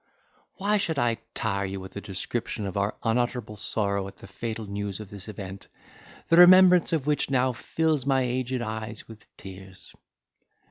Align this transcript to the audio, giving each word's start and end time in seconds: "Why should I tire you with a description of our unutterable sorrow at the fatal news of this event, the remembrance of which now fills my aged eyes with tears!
"Why 0.55 0.77
should 0.77 0.97
I 0.97 1.17
tire 1.35 1.67
you 1.67 1.79
with 1.79 1.95
a 1.95 2.01
description 2.01 2.65
of 2.65 2.75
our 2.75 2.95
unutterable 3.03 3.55
sorrow 3.55 4.07
at 4.07 4.17
the 4.17 4.25
fatal 4.25 4.65
news 4.65 4.99
of 4.99 5.11
this 5.11 5.27
event, 5.27 5.67
the 6.27 6.37
remembrance 6.37 6.91
of 6.91 7.05
which 7.05 7.29
now 7.29 7.51
fills 7.51 8.03
my 8.07 8.21
aged 8.23 8.63
eyes 8.63 9.07
with 9.07 9.27
tears! 9.37 9.93